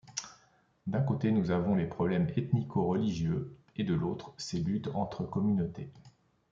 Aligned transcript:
D’un 0.87 1.01
côté 1.03 1.31
nous 1.31 1.51
avons 1.51 1.75
les 1.75 1.85
problèmes 1.85 2.27
ethnico-religieux 2.35 3.55
et 3.75 3.83
de 3.83 3.93
l’autre 3.93 4.33
ces 4.35 4.57
luttes 4.57 4.89
entre 4.95 5.23
communautés. 5.25 5.91